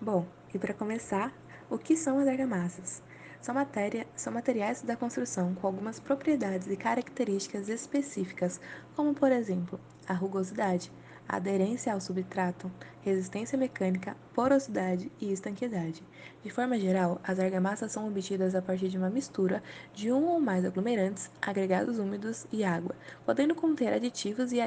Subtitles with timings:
[0.00, 0.24] Bom,
[0.54, 1.32] e para começar,
[1.68, 3.02] o que são as argamassas?
[3.40, 8.60] São, matéria, são materiais da construção com algumas propriedades e características específicas,
[8.94, 10.92] como por exemplo, a rugosidade,
[11.28, 16.04] a aderência ao substrato, resistência mecânica, porosidade e estanqueidade.
[16.44, 19.60] De forma geral, as argamassas são obtidas a partir de uma mistura
[19.92, 22.94] de um ou mais aglomerantes, agregados úmidos e água,
[23.26, 24.60] podendo conter aditivos e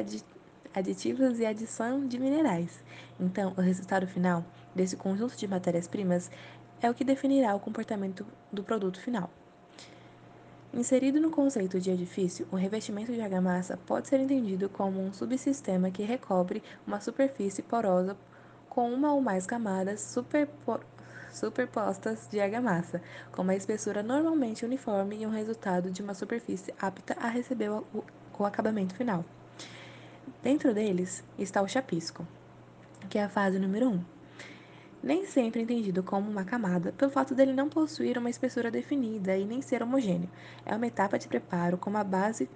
[0.74, 2.84] aditivos e adição de minerais.
[3.18, 4.46] Então, o resultado final
[4.76, 6.30] desse conjunto de matérias-primas
[6.82, 9.30] é o que definirá o comportamento do produto final.
[10.74, 15.92] Inserido no conceito de edifício, o revestimento de argamassa pode ser entendido como um subsistema
[15.92, 18.16] que recobre uma superfície porosa
[18.70, 20.80] com uma ou mais camadas superpo
[21.30, 23.02] superpostas de argamassa,
[23.32, 27.86] com uma espessura normalmente uniforme e um resultado de uma superfície apta a receber o,
[28.38, 29.24] o acabamento final.
[30.44, 32.28] Dentro deles está o chapisco,
[33.10, 33.94] que é a fase número 1.
[33.94, 34.04] Um
[35.04, 39.46] nem sempre entendido como uma camada, pelo fato dele não possuir uma espessura definida e
[39.46, 40.30] nem ser homogêneo.
[40.66, 42.50] É uma etapa de preparo com a base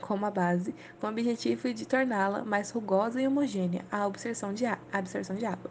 [0.00, 4.64] com a base, com o objetivo de torná-la mais rugosa e homogênea à absorção de,
[4.92, 5.70] absorção de água.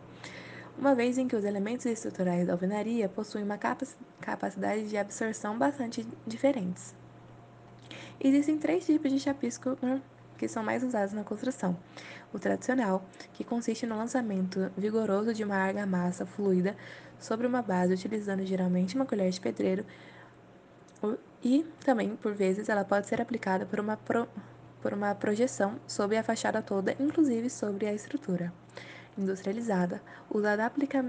[0.77, 6.07] Uma vez em que os elementos estruturais da alvenaria possuem uma capacidade de absorção bastante
[6.25, 6.95] diferentes.
[8.21, 9.77] Existem três tipos de chapisco
[10.39, 11.77] que são mais usados na construção
[12.33, 16.75] o tradicional, que consiste no lançamento vigoroso de uma argamassa fluida
[17.19, 19.85] sobre uma base utilizando geralmente uma colher de pedreiro
[21.43, 24.27] e também, por vezes, ela pode ser aplicada por uma, pro,
[24.81, 28.51] por uma projeção sobre a fachada toda, inclusive sobre a estrutura.
[29.17, 31.05] Industrializada, usada aplica,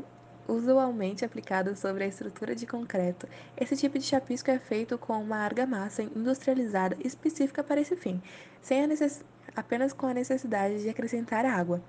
[0.51, 5.39] usualmente aplicada sobre a estrutura de concreto, esse tipo de chapisco é feito com uma
[5.39, 8.20] argamassa industrializada específica para esse fim,
[8.61, 11.83] sem a necessidade apenas com a necessidade de acrescentar água.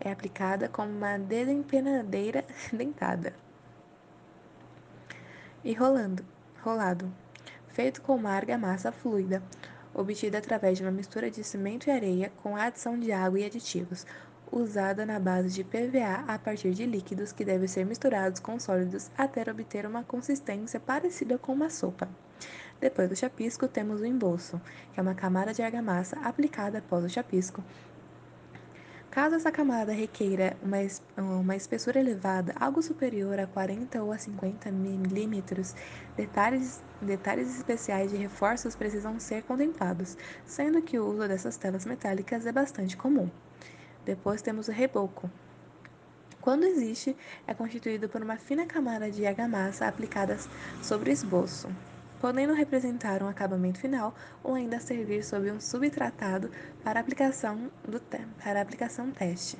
[0.00, 3.34] É aplicada como uma desempenadeira dentada.
[5.62, 6.24] E rolando,
[6.62, 7.12] rolado,
[7.68, 9.42] feito com uma argamassa fluida,
[9.92, 13.44] obtida através de uma mistura de cimento e areia com a adição de água e
[13.44, 14.06] aditivos,
[14.52, 19.10] usada na base de PVA a partir de líquidos que devem ser misturados com sólidos
[19.16, 22.08] até obter uma consistência parecida com uma sopa.
[22.80, 24.60] Depois do chapisco, temos o embolso,
[24.92, 27.62] que é uma camada de argamassa aplicada após o chapisco.
[29.10, 30.76] Caso essa camada requeira uma,
[31.40, 35.74] uma espessura elevada, algo superior a 40 ou a 50 milímetros,
[36.16, 42.46] detalhes, detalhes especiais de reforços precisam ser contemplados, sendo que o uso dessas telas metálicas
[42.46, 43.28] é bastante comum.
[44.10, 45.30] Depois temos o reboco.
[46.40, 47.16] Quando existe,
[47.46, 50.36] é constituído por uma fina camada de argamassa aplicada
[50.82, 51.68] sobre o esboço
[52.20, 56.50] podendo representar um acabamento final ou ainda servir sob um subtratado
[56.84, 57.98] para aplicação, do
[58.42, 59.56] para aplicação teste.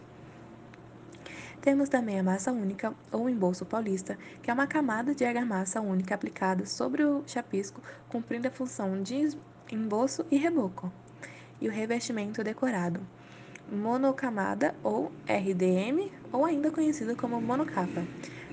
[1.63, 6.15] Temos também a massa única ou embolso paulista, que é uma camada de argamassa única
[6.15, 9.31] aplicada sobre o chapisco, cumprindo a função de
[9.73, 10.93] embolso e reboco.
[11.61, 13.01] E o revestimento decorado,
[13.71, 18.05] monocamada ou RDM, ou ainda conhecido como monocapa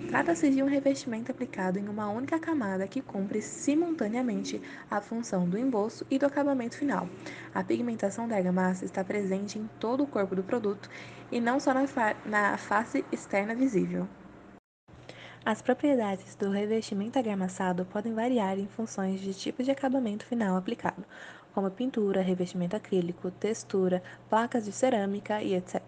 [0.05, 5.57] Trata-se de um revestimento aplicado em uma única camada que cumpre simultaneamente a função do
[5.57, 7.09] embolso e do acabamento final.
[7.53, 10.89] A pigmentação da argamassa está presente em todo o corpo do produto
[11.31, 14.07] e não só na, fa na face externa visível.
[15.43, 21.03] As propriedades do revestimento argamassado podem variar em funções de tipo de acabamento final aplicado,
[21.57, 25.81] como pintura, revestimento acrílico, textura, placas de cerâmica e etc.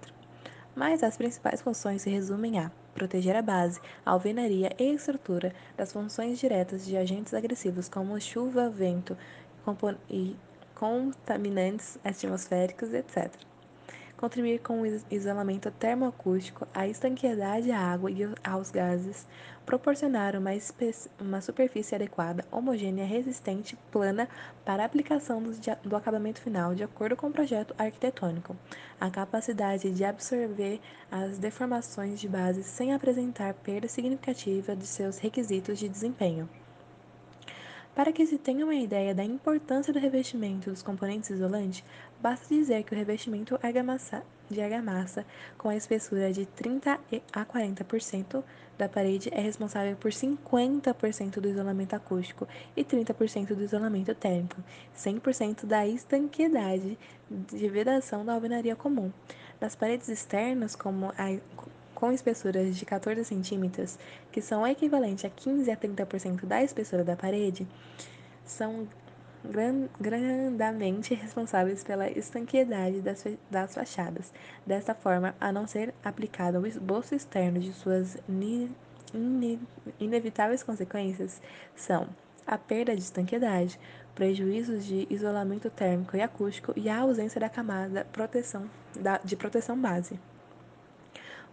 [0.75, 5.94] Mas as principais funções se resumem a proteger a base, a alvenaria e estrutura das
[5.94, 9.16] funções diretas de agentes agressivos como chuva, vento
[10.09, 10.35] e
[10.74, 13.31] contaminantes atmosféricos, etc.
[14.19, 19.25] Contribuir com o isolamento termoacústico, a estanqueidade à água e aos gases,
[19.66, 20.50] proporcionar uma,
[21.22, 24.28] uma superfície adequada, homogênea, resistente, plana
[24.66, 25.52] para a aplicação do,
[25.85, 28.57] do acabamento final de acordo com o projeto arquitetônico,
[29.00, 35.80] a capacidade de absorver as deformações de base sem apresentar perda significativa de seus requisitos
[35.80, 36.50] de desempenho.
[37.95, 41.83] Para que se tenha uma ideia da importância do revestimento dos componentes isolantes,
[42.21, 45.25] basta dizer que o revestimento argamassa, de argamassa
[45.57, 47.00] com a espessura de 30
[47.31, 48.44] a 40%
[48.77, 54.63] da parede é responsável por 50% do isolamento acústico e 30% do isolamento térmico,
[54.98, 56.98] 100% da estanqueidade
[57.30, 59.12] de vedação da alvenaria comum.
[59.60, 61.38] Nas paredes externas, como a,
[61.94, 64.00] com espessuras de 14 centímetros,
[64.31, 67.68] que são equivalentes a 15 a 30% da espessura da parede,
[68.45, 68.88] são
[70.00, 74.33] grandamente responsáveis pela estanqueidade das, das fachadas.
[74.65, 78.18] Desta forma, a não ser aplicado ao esboço externo de suas
[80.00, 81.41] inevitáveis consequências
[81.75, 82.07] são
[82.45, 83.80] a perda de estanqueidade,
[84.15, 88.69] prejuízos de isolamento térmico e acústico e a ausência da camada proteção,
[89.24, 90.19] de proteção base.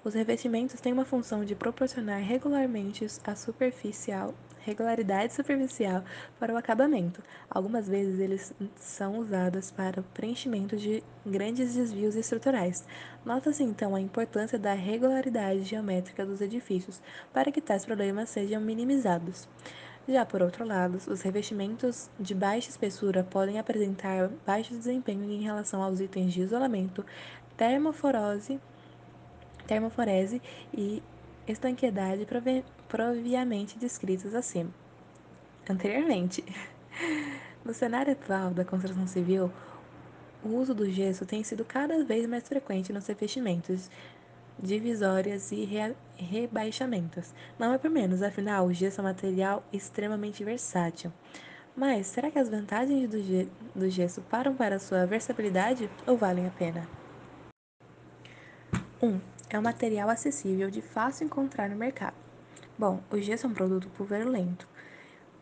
[0.02, 4.34] Os revestimentos têm uma função de proporcionar regularmente a superficial
[4.66, 6.02] regularidade superficial
[6.38, 7.22] para o acabamento.
[7.48, 12.84] Algumas vezes eles são usados para o preenchimento de grandes desvios estruturais.
[13.24, 17.00] Nota-se então a importância da regularidade geométrica dos edifícios
[17.32, 19.48] para que tais problemas sejam minimizados.
[20.08, 25.82] Já por outro lado, os revestimentos de baixa espessura podem apresentar baixo desempenho em relação
[25.82, 27.04] aos itens de isolamento,
[27.56, 28.60] termoforose
[29.66, 30.40] termoforese
[30.72, 31.02] e
[31.46, 32.24] estanqueidade
[32.88, 34.70] proviamente descritos acima.
[35.68, 36.44] Anteriormente,
[37.64, 39.50] no cenário atual da construção civil,
[40.42, 43.90] o uso do gesso tem sido cada vez mais frequente nos revestimentos,
[44.58, 47.34] divisórias e re rebaixamentos.
[47.58, 51.12] Não é por menos, afinal, o gesso é um material extremamente versátil.
[51.76, 56.46] Mas será que as vantagens do, ge do gesso param para sua versatilidade ou valem
[56.46, 56.88] a pena?
[59.02, 59.06] 1.
[59.06, 62.25] Um, é um material acessível de fácil encontrar no mercado.
[62.78, 64.69] Bom, o gesso é um produto pulverulento.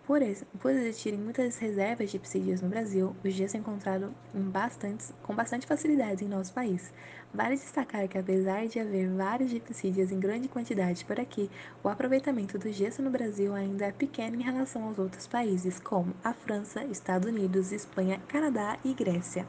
[0.07, 0.21] Por,
[0.61, 5.67] por existirem muitas reservas de psídios no Brasil, o gesso é encontrado bastantes, com bastante
[5.67, 6.93] facilidade em nosso país.
[7.33, 11.51] Vale destacar que, apesar de haver vários gipsídeos em grande quantidade por aqui,
[11.83, 16.15] o aproveitamento do gesso no Brasil ainda é pequeno em relação aos outros países, como
[16.23, 19.45] a França, Estados Unidos, Espanha, Canadá e Grécia.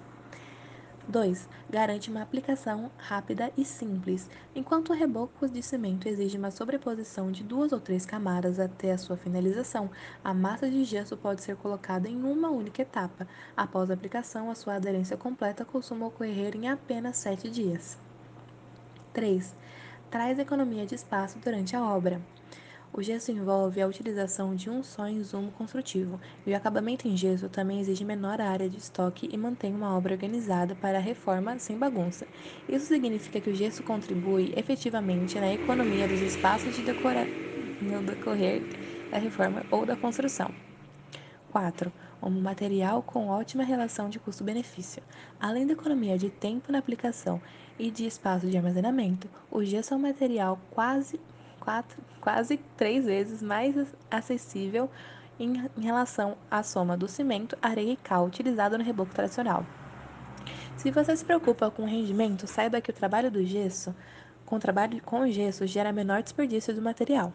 [1.08, 1.48] 2.
[1.70, 7.44] Garante uma aplicação rápida e simples, enquanto o reboco de cimento exige uma sobreposição de
[7.44, 9.90] duas ou três camadas até a sua finalização.
[10.24, 13.28] A massa de gesso pode ser colocada em uma única etapa.
[13.56, 17.98] Após a aplicação, a sua aderência completa costuma ocorrer em apenas 7 dias.
[19.14, 19.56] 3.
[20.10, 22.22] Traz economia de espaço durante a obra.
[22.98, 27.50] O gesso envolve a utilização de um só insumo construtivo, e o acabamento em gesso
[27.50, 31.78] também exige menor área de estoque e mantém uma obra organizada para a reforma sem
[31.78, 32.26] bagunça.
[32.70, 36.86] Isso significa que o gesso contribui efetivamente na economia dos espaços de
[37.82, 38.64] no decorrer
[39.12, 40.50] da reforma ou da construção.
[41.52, 41.92] 4.
[42.24, 45.04] Um material com ótima relação de custo-benefício.
[45.38, 47.42] Além da economia de tempo na aplicação
[47.78, 51.20] e de espaço de armazenamento, o gesso é um material quase
[51.66, 53.76] quatro, quase três vezes mais
[54.10, 54.90] acessível
[55.40, 59.66] em, em relação à soma do cimento, areia e cal utilizado no reboco tradicional.
[60.78, 63.94] Se você se preocupa com o rendimento, saiba que o trabalho do gesso,
[64.46, 67.34] com o trabalho com gesso, gera menor desperdício do material.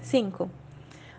[0.00, 0.50] 5.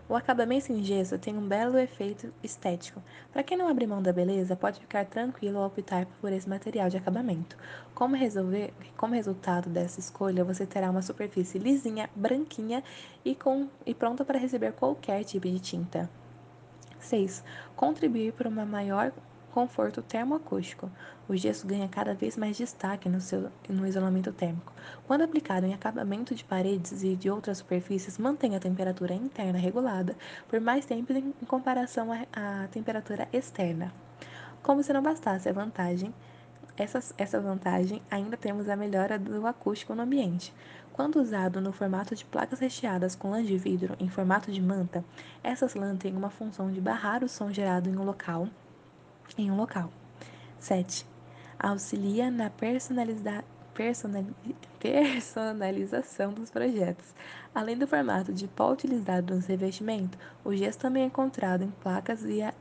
[0.09, 2.99] O acabamento em gesso tem um belo efeito estético.
[3.31, 6.89] Para quem não abre mão da beleza, pode ficar tranquilo ao optar por esse material
[6.89, 7.55] de acabamento.
[7.93, 12.83] Como, resolver, como resultado dessa escolha, você terá uma superfície lisinha, branquinha
[13.23, 16.09] e, com, e pronta para receber qualquer tipo de tinta.
[16.99, 17.43] 6.
[17.75, 19.13] Contribuir para uma maior
[19.49, 20.89] conforto termoacústico.
[21.27, 24.73] O gesso ganha cada vez mais destaque no, seu, no isolamento térmico.
[25.05, 30.15] Quando aplicado em acabamento de paredes e de outras superfícies, mantém a temperatura interna regulada
[30.47, 33.93] por mais tempo em comparação à, temperatura externa.
[34.63, 36.13] Como se não bastasse a vantagem,
[36.75, 40.53] essa, essa vantagem, ainda temos a melhora do acústico no ambiente.
[40.93, 45.03] Quando usado no formato de placas recheadas com lãs de vidro em formato de manta,
[45.43, 48.47] essas lãs têm uma função de barrar o som gerado em um local
[49.37, 49.91] em um local.
[50.59, 51.05] 7.
[51.59, 53.43] Auxilia na personaliza
[54.69, 57.15] personalização dos projetos.
[57.55, 62.25] Além do formato de pó utilizado nos revestimentos, o gesso também é encontrado em placas
[62.25, 62.53] e, a,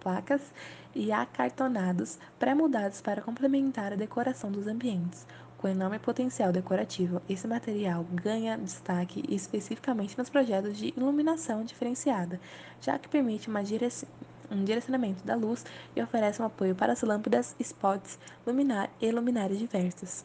[0.00, 0.52] placas
[0.92, 5.24] e acartonados pré-moldados para complementar a decoração dos ambientes.
[5.58, 12.40] Com enorme potencial decorativo, esse material ganha destaque especificamente nos projetos de iluminação diferenciada,
[12.80, 14.08] já que permite uma direção
[14.54, 19.58] um direcionamento da luz e oferece um apoio para as lâmpadas, spots luminar e luminárias
[19.58, 20.24] diversas.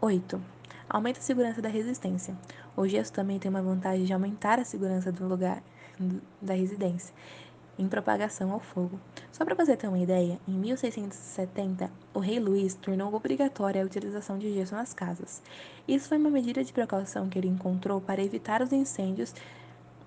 [0.00, 0.42] 8.
[0.88, 2.36] Aumenta a segurança da resistência.
[2.76, 5.62] O gesso também tem uma vantagem de aumentar a segurança do lugar
[6.40, 7.14] da residência
[7.78, 8.98] em propagação ao fogo.
[9.30, 14.38] Só para você ter uma ideia, em 1670, o rei Luís tornou obrigatória a utilização
[14.38, 15.42] de gesso nas casas.
[15.86, 19.34] Isso foi uma medida de precaução que ele encontrou para evitar os incêndios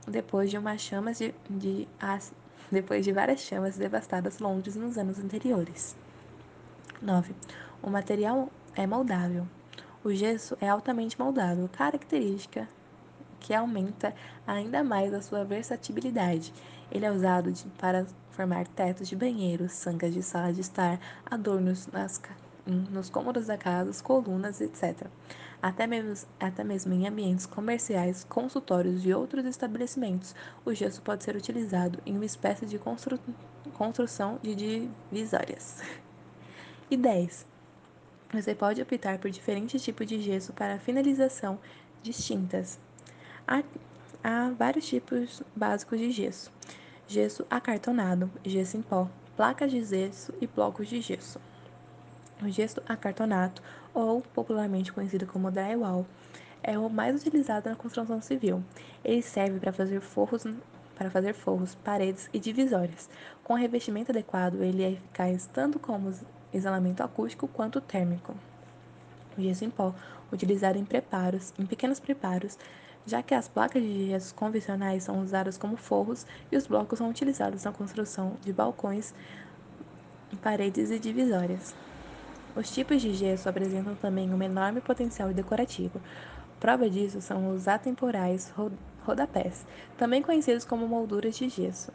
[0.07, 1.87] depois de umas chamas de, de
[2.71, 5.95] depois de várias chamas devastadas Londres nos anos anteriores.
[7.01, 7.33] 9.
[7.81, 9.47] O material é moldável.
[10.03, 12.67] O gesso é altamente moldável, característica
[13.39, 14.13] que aumenta
[14.47, 16.51] ainda mais a sua versatilidade.
[16.91, 21.87] Ele é usado de, para formar tetos de banheiros, sangas de sala de estar, adornos
[21.87, 22.17] nas
[22.65, 25.07] nos cômodos da casa, colunas, etc.
[25.61, 31.35] Até mesmo, até mesmo em ambientes comerciais, consultórios e outros estabelecimentos, o gesso pode ser
[31.35, 33.19] utilizado em uma espécie de constru
[33.73, 35.81] construção de divisórias.
[36.87, 37.47] E 10.
[38.31, 41.57] Você pode optar por diferentes tipos de gesso para finalização
[42.03, 42.79] distintas.
[43.47, 43.63] Há,
[44.23, 46.51] há vários tipos básicos de gesso:
[47.07, 51.39] gesso acartonado, gesso em pó, placas de gesso e blocos de gesso.
[52.41, 53.61] O gesso acartonato,
[53.93, 56.05] ou popularmente conhecido como drywall,
[56.61, 58.61] é o mais utilizado na construção civil.
[59.03, 60.45] Ele serve para fazer forros,
[60.97, 63.09] para fazer forros, paredes e divisórias.
[63.43, 66.13] Com revestimento adequado, ele é eficaz tanto como
[66.53, 68.35] isolamento acústico quanto térmico.
[69.37, 69.95] O gesso em pó,
[70.31, 72.57] utilizado em preparos, em pequenos preparos,
[73.05, 77.09] já que as placas de gesso convencionais são usadas como forros e os blocos são
[77.09, 79.13] utilizados na construção de balcões,
[80.41, 81.84] paredes e divisórias.
[82.55, 85.99] Os tipos de gesso apresentam também um enorme potencial decorativo.
[86.57, 88.53] Prova disso são os atemporais
[89.03, 89.65] rodapés,
[89.97, 91.91] também conhecidos como molduras de gesso.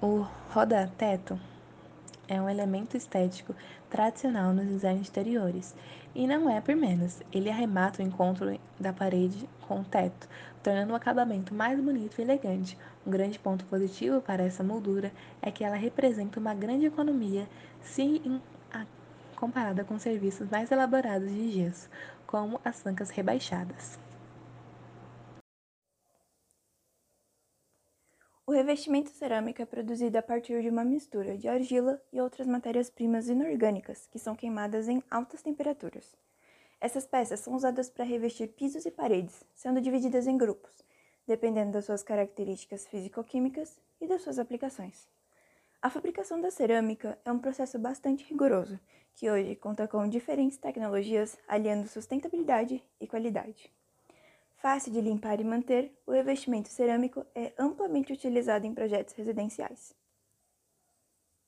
[0.00, 1.38] O roda-teto
[2.26, 3.54] é um elemento estético
[3.90, 5.74] tradicional nos designs exteriores
[6.14, 7.22] e não é por menos.
[7.30, 10.26] Ele arremata o encontro da parede com o teto,
[10.62, 12.78] tornando o acabamento mais bonito e elegante.
[13.06, 15.12] Um grande ponto positivo para essa moldura
[15.42, 17.46] é que ela representa uma grande economia
[17.82, 18.22] se
[19.42, 21.90] comparada com serviços mais elaborados de gesso,
[22.28, 23.98] como as bancas rebaixadas.
[28.46, 33.28] O revestimento cerâmico é produzido a partir de uma mistura de argila e outras matérias-primas
[33.28, 36.14] inorgânicas que são queimadas em altas temperaturas.
[36.80, 40.84] Essas peças são usadas para revestir pisos e paredes, sendo divididas em grupos,
[41.26, 45.08] dependendo das suas características físico-químicas e das suas aplicações.
[45.80, 48.78] A fabricação da cerâmica é um processo bastante rigoroso,
[49.14, 53.72] que hoje conta com diferentes tecnologias aliando sustentabilidade e qualidade.
[54.56, 59.94] Fácil de limpar e manter, o revestimento cerâmico é amplamente utilizado em projetos residenciais.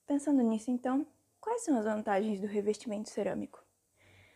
[0.05, 1.07] Pensando nisso, então,
[1.39, 3.63] quais são as vantagens do revestimento cerâmico?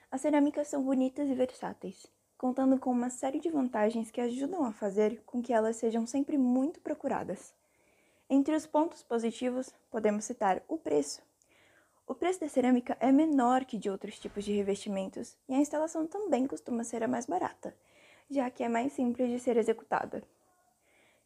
[0.09, 2.07] As cerâmicas são bonitas e versáteis,
[2.37, 6.37] contando com uma série de vantagens que ajudam a fazer com que elas sejam sempre
[6.37, 7.53] muito procuradas.
[8.29, 11.21] Entre os pontos positivos, podemos citar o preço.
[12.09, 16.07] O preço da cerâmica é menor que de outros tipos de revestimentos e a instalação
[16.07, 17.71] também costuma ser a mais barata,
[18.27, 20.23] já que é mais simples de ser executada.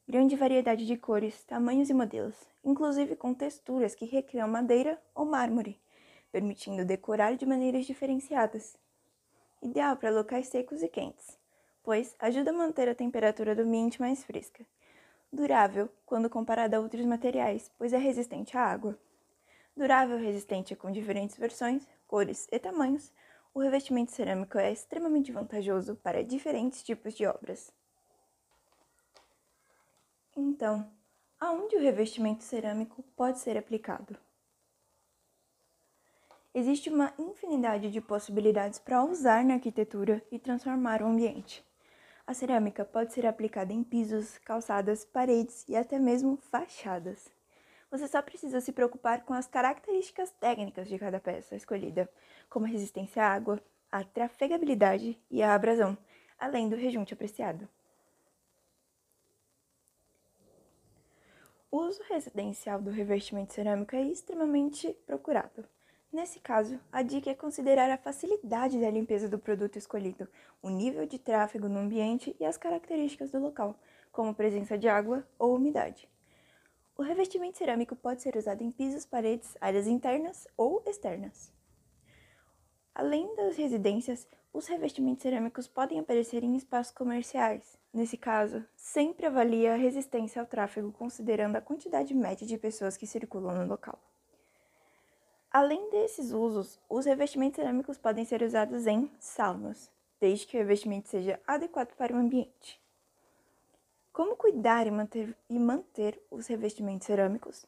[0.06, 2.36] Grande variedade de cores, tamanhos e modelos,
[2.66, 5.80] inclusive com texturas que recriam madeira ou mármore,
[6.34, 8.76] permitindo decorar de maneiras diferenciadas.
[9.62, 11.40] Ideal para locais secos e quentes,
[11.82, 14.66] pois ajuda a manter a temperatura do ambiente mais fresca
[15.32, 19.00] Durável quando comparado a outros materiais, pois é resistente à água.
[19.76, 23.12] Durável resistente com diferentes versões, cores e tamanhos,
[23.54, 27.72] o revestimento cerâmico é extremamente vantajoso para diferentes tipos de obras.
[30.36, 30.92] Então,
[31.40, 34.18] aonde o revestimento cerâmico pode ser aplicado?
[36.54, 41.66] Existe uma infinidade de possibilidades para usar na arquitetura e transformar o ambiente.
[42.28, 47.32] A cerâmica pode ser aplicada em pisos, calçadas, paredes e até mesmo fachadas.
[47.94, 52.10] Você só precisa se preocupar com as características técnicas de cada peça escolhida,
[52.50, 55.96] como a resistência à água, a trafegabilidade e a abrasão,
[56.40, 57.70] além do rejunte apreciado.
[61.70, 65.64] O uso residencial do revestimento cerâmico é extremamente procurado.
[66.12, 70.28] Nesse caso, a dica é considerar a facilidade da limpeza do produto escolhido,
[70.64, 73.80] o nível de tráfego no ambiente e as características do local,
[74.12, 76.12] como presença de água ou umidade.
[76.96, 81.52] O revestimento cerâmico pode ser usado em pisos, paredes, áreas internas ou externas.
[82.94, 87.80] Além das residências, os revestimentos cerâmicos podem aparecer em espaços comerciais.
[87.92, 93.08] Nesse caso, sempre avalie a resistência ao tráfego considerando a quantidade média de pessoas que
[93.08, 94.00] circulam no local.
[95.50, 101.10] Além desses usos, os revestimentos cerâmicos podem ser usados em saunas, desde que o revestimento
[101.10, 102.83] seja adequado para o ambiente.
[104.14, 107.66] Como cuidar e manter, e manter os revestimentos cerâmicos?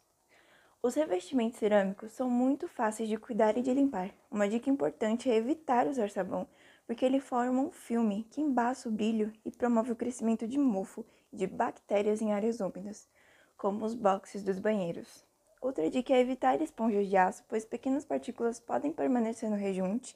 [0.79, 4.11] Os revestimentos cerâmicos são muito fáceis de cuidar e de limpar.
[4.29, 6.47] Uma dica importante é evitar usar sabão,
[6.85, 11.03] porque ele forma um filme que embaça o brilho e promove o crescimento de mofo
[11.33, 13.09] e de bactérias em áreas úmidas,
[13.57, 15.25] como os boxes dos banheiros.
[15.59, 20.15] Outra dica é evitar esponjas de aço, pois pequenas partículas podem permanecer no rejunte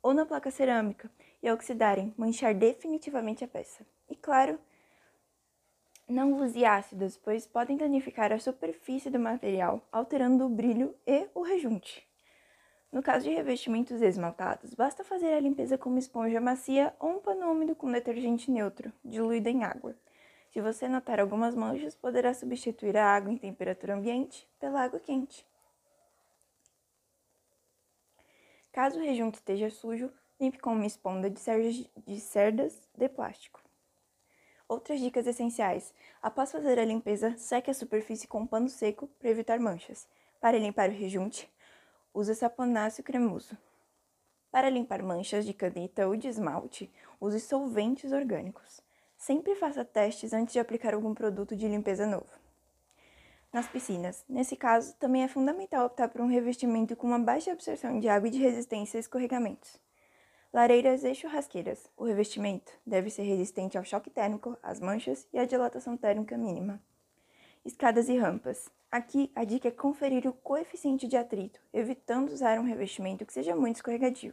[0.00, 1.10] ou na placa cerâmica
[1.42, 3.84] e oxidarem, manchar definitivamente a peça.
[4.08, 4.60] E claro,
[6.08, 11.42] não use ácidos, pois podem danificar a superfície do material, alterando o brilho e o
[11.42, 12.06] rejunte.
[12.92, 17.18] No caso de revestimentos esmaltados, basta fazer a limpeza com uma esponja macia ou um
[17.18, 19.94] pano úmido com detergente neutro, diluído em água.
[20.50, 25.44] Se você notar algumas manchas, poderá substituir a água em temperatura ambiente pela água quente.
[28.72, 30.10] Caso o rejunte esteja sujo,
[30.40, 31.74] limpe com uma esponja de cerdas
[32.06, 33.65] de, cerdas de plástico.
[34.68, 35.94] Outras dicas essenciais.
[36.20, 40.08] Após fazer a limpeza, seque a superfície com um pano seco para evitar manchas.
[40.40, 41.48] Para limpar o rejunte,
[42.12, 43.56] use saponáceo cremoso.
[44.50, 48.80] Para limpar manchas de caneta ou de esmalte, use solventes orgânicos.
[49.16, 52.26] Sempre faça testes antes de aplicar algum produto de limpeza novo.
[53.52, 58.00] Nas piscinas, nesse caso, também é fundamental optar por um revestimento com uma baixa absorção
[58.00, 59.80] de água e de resistência a escorregamentos.
[60.52, 61.90] Lareiras e churrasqueiras.
[61.96, 66.80] O revestimento deve ser resistente ao choque térmico, às manchas e à dilatação térmica mínima.
[67.64, 68.70] Escadas e rampas.
[68.90, 73.56] Aqui, a dica é conferir o coeficiente de atrito, evitando usar um revestimento que seja
[73.56, 74.32] muito escorregadio.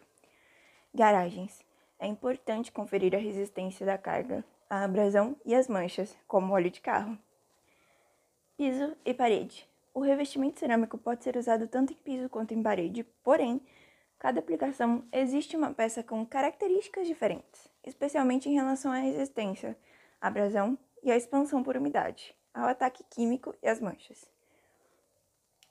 [0.94, 1.66] Garagens.
[2.00, 6.80] É importante conferir a resistência da carga, a abrasão e as manchas, como óleo de
[6.80, 7.18] carro.
[8.56, 9.68] Piso e parede.
[9.94, 13.62] O revestimento cerâmico pode ser usado tanto em piso quanto em parede, porém,
[14.24, 19.78] cada aplicação existe uma peça com características diferentes, especialmente em relação à resistência,
[20.22, 24.26] abrasão e à expansão por umidade, ao ataque químico e às manchas.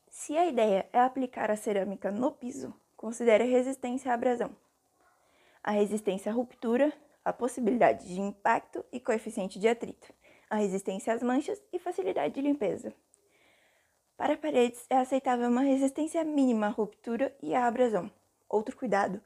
[0.06, 4.54] Se a ideia é aplicar a cerâmica no piso, considere a resistência à abrasão,
[5.64, 6.92] a resistência à ruptura,
[7.24, 10.12] a possibilidade de impacto e coeficiente de atrito,
[10.50, 12.92] a resistência às manchas e facilidade de limpeza.
[14.14, 18.10] Para paredes, é aceitável uma resistência mínima à ruptura e à abrasão.
[18.52, 19.18] Outro cuidado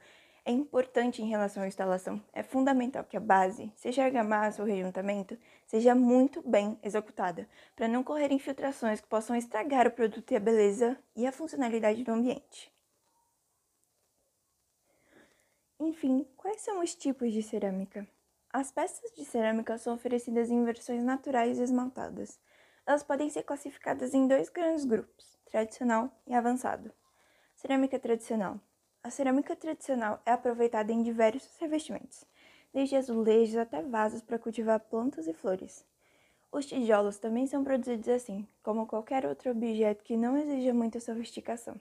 [0.44, 2.22] é importante em relação à instalação.
[2.32, 8.04] É fundamental que a base, seja argamassa ou rejuntamento, seja muito bem executada, para não
[8.04, 12.72] correr infiltrações que possam estragar o produto e a beleza e a funcionalidade do ambiente.
[15.80, 18.06] Enfim, quais são os tipos de cerâmica?
[18.52, 22.38] As peças de cerâmica são oferecidas em versões naturais e esmaltadas.
[22.86, 26.92] Elas podem ser classificadas em dois grandes grupos, tradicional e avançado.
[27.56, 28.60] Cerâmica tradicional
[29.06, 32.24] a cerâmica tradicional é aproveitada em diversos revestimentos,
[32.74, 35.86] desde azulejos até vasos para cultivar plantas e flores.
[36.50, 41.80] Os tijolos também são produzidos assim, como qualquer outro objeto que não exija muita sofisticação.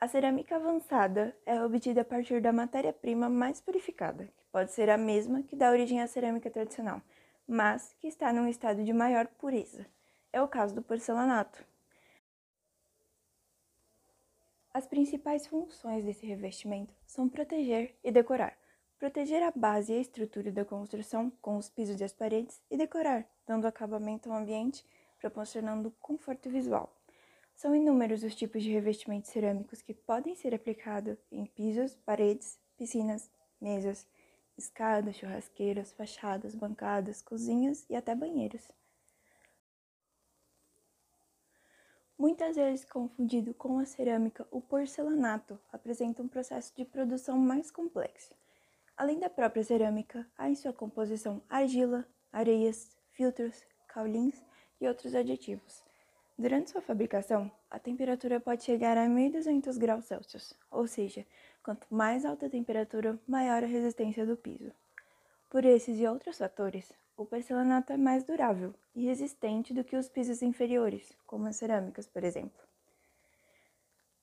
[0.00, 4.98] A cerâmica avançada é obtida a partir da matéria-prima mais purificada, que pode ser a
[4.98, 7.00] mesma que dá origem à cerâmica tradicional,
[7.46, 9.86] mas que está num estado de maior pureza.
[10.32, 11.69] É o caso do porcelanato.
[14.72, 18.56] As principais funções desse revestimento são proteger e decorar.
[19.00, 22.76] Proteger a base e a estrutura da construção com os pisos e as paredes e
[22.76, 24.84] decorar, dando acabamento ao ambiente,
[25.18, 26.96] proporcionando conforto visual.
[27.52, 33.28] São inúmeros os tipos de revestimentos cerâmicos que podem ser aplicados em pisos, paredes, piscinas,
[33.60, 34.06] mesas,
[34.56, 38.70] escadas, churrasqueiras, fachadas, bancadas, cozinhas e até banheiros.
[42.20, 48.34] Muitas vezes confundido com a cerâmica, o porcelanato apresenta um processo de produção mais complexo.
[48.94, 54.34] Além da própria cerâmica, há em sua composição argila, areias, filtros, caulins
[54.78, 55.82] e outros aditivos.
[56.38, 61.26] Durante sua fabricação, a temperatura pode chegar a 1200 graus Celsius, ou seja,
[61.62, 64.70] quanto mais alta a temperatura, maior a resistência do piso.
[65.48, 70.08] Por esses e outros fatores, o porcelanato é mais durável e resistente do que os
[70.08, 72.58] pisos inferiores, como as cerâmicas, por exemplo.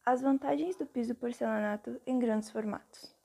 [0.04, 3.16] As vantagens do piso porcelanato em grandes formatos.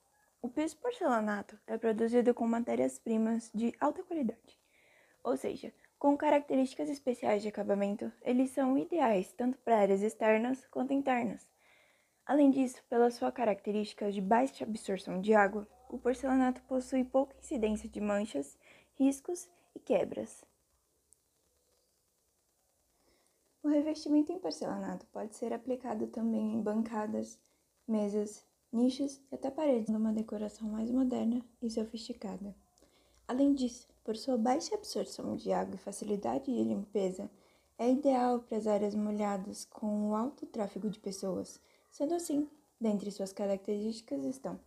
[0.42, 4.61] O piso porcelanato é produzido com matérias-primas de alta qualidade,
[5.24, 10.92] ou seja, com características especiais de acabamento, eles são ideais tanto para áreas externas quanto
[10.92, 11.50] internas.
[12.26, 17.88] Além disso, pela sua característica de baixa absorção de água, o porcelanato possui pouca incidência
[17.88, 18.58] de manchas,
[18.98, 20.44] riscos e quebras.
[23.62, 27.38] O revestimento em porcelanato pode ser aplicado também em bancadas,
[27.87, 32.56] mesas, nichos e até paredes, numa decoração mais moderna e sofisticada.
[33.28, 37.30] Além disso, por sua baixa absorção de água e facilidade de limpeza,
[37.78, 41.61] é ideal para as áreas molhadas com o alto tráfego de pessoas.
[41.90, 42.48] Sendo assim,
[42.80, 44.58] dentre suas características estão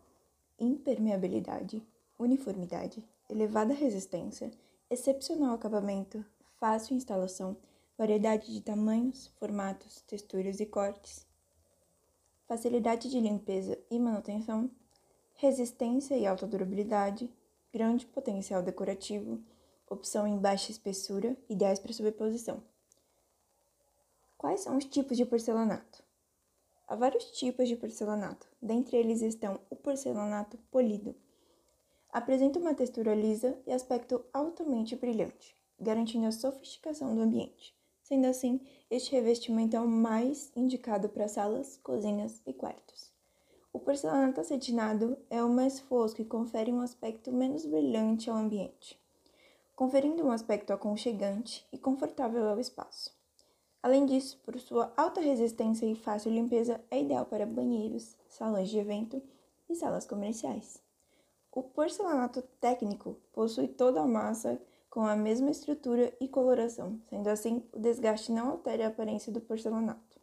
[0.57, 1.85] impermeabilidade,
[2.17, 4.51] uniformidade, elevada resistência
[4.89, 6.23] excepcional acabamento,
[6.59, 7.57] fácil instalação,
[7.97, 11.25] variedade de tamanhos, formatos, texturas e cortes,
[12.47, 14.69] facilidade de limpeza e manutenção,
[15.35, 17.29] resistência e alta durabilidade,
[17.73, 19.43] grande potencial decorativo,
[19.89, 22.63] opção em baixa espessura, ideais para sobreposição.
[24.37, 26.03] Quais são os tipos de porcelanato?
[26.87, 31.15] Há vários tipos de porcelanato, dentre eles estão o porcelanato polido.
[32.15, 37.75] Apresenta uma textura lisa e aspecto altamente brilhante, garantindo a sofisticação do ambiente.
[38.01, 43.12] Sendo assim, este revestimento é o mais indicado para salas, cozinhas e quartos.
[43.73, 48.97] O porcelanato acetinado é o mais fosco e confere um aspecto menos brilhante ao ambiente,
[49.75, 53.13] conferindo um aspecto aconchegante e confortável ao espaço.
[53.84, 58.78] Além disso, por sua alta resistência e fácil limpeza, é ideal para banheiros, salões de
[58.78, 59.21] evento
[59.67, 60.84] e salas comerciais.
[61.55, 67.63] O porcelanato técnico possui toda a massa com a mesma estrutura e coloração, sendo assim,
[67.71, 70.19] o desgaste não altera a aparência do porcelanato.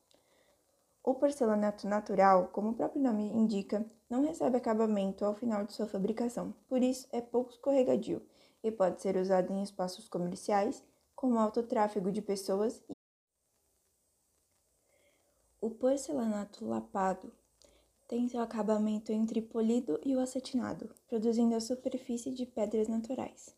[1.03, 5.87] O porcelanato natural, como o próprio nome indica, não recebe acabamento ao final de sua
[5.87, 8.21] fabricação, por isso é pouco escorregadio
[8.63, 10.85] e pode ser usado em espaços comerciais,
[11.17, 12.83] com alto tráfego de pessoas
[15.63, 17.33] o porcelanato lapado
[18.13, 23.57] tem seu acabamento entre polido e o acetinado, produzindo a superfície de pedras naturais.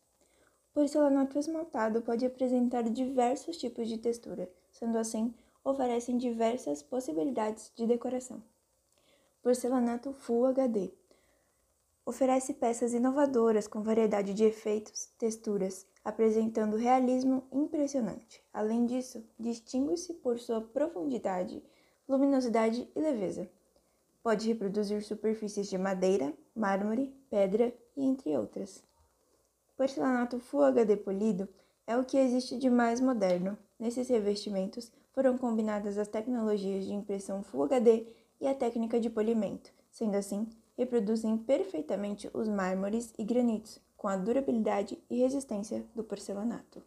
[0.69, 7.85] O porcelanato esmaltado pode apresentar diversos tipos de textura, sendo assim, oferecem diversas possibilidades de
[7.85, 8.41] decoração.
[9.43, 10.89] Porcelanato Full HD
[12.05, 18.41] oferece peças inovadoras com variedade de efeitos, texturas, apresentando realismo impressionante.
[18.53, 21.61] Além disso, distingue-se por sua profundidade
[22.07, 23.51] luminosidade e leveza.
[24.25, 28.83] Pode reproduzir superfícies de madeira, mármore, pedra e entre outras.
[29.77, 31.47] Porcelanato Full HD polido
[31.85, 33.55] é o que existe de mais moderno.
[33.79, 38.07] Nesses revestimentos foram combinadas as tecnologias de impressão Full HD
[38.41, 44.17] e a técnica de polimento, sendo assim, reproduzem perfeitamente os mármores e granitos, com a
[44.17, 46.81] durabilidade e resistência do porcelanato.